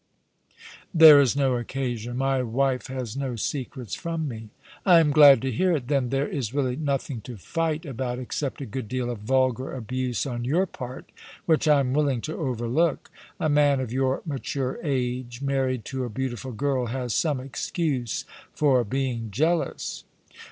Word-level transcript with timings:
''There 0.95 1.19
is 1.21 1.35
no 1.35 1.57
occasion. 1.57 2.17
My 2.17 2.41
wife 2.41 2.87
has 2.87 3.15
no 3.15 3.35
secrets 3.35 3.93
from 3.93 4.27
me."" 4.27 4.49
I 4.83 4.99
am 4.99 5.11
glad 5.11 5.43
to 5.43 5.51
hear 5.51 5.73
it. 5.75 5.89
Then 5.89 6.09
there 6.09 6.27
is 6.27 6.55
really 6.55 6.75
nothing 6.75 7.21
to 7.21 7.33
i8& 7.33 7.33
All 7.33 7.33
along 7.33 7.33
the 7.33 7.33
River, 7.33 7.41
fight 7.43 7.85
about 7.85 8.17
except 8.17 8.61
a 8.61 8.65
good 8.65 8.87
deal 8.87 9.11
of 9.11 9.19
vulgar 9.19 9.71
abuse 9.73 10.25
on 10.25 10.43
your 10.43 10.65
part, 10.65 11.11
which 11.45 11.67
I 11.67 11.81
am 11.81 11.93
willing 11.93 12.21
to 12.21 12.35
overlook. 12.35 13.11
A 13.39 13.47
man 13.47 13.79
of 13.79 13.93
your 13.93 14.23
mature 14.25 14.79
age, 14.81 15.39
married 15.43 15.85
to 15.85 16.03
a 16.03 16.09
beautiful 16.09 16.51
girl, 16.51 16.87
has 16.87 17.13
some 17.13 17.39
excuse 17.39 18.25
for 18.53 18.83
being 18.83 19.29
jealous." 19.29 20.03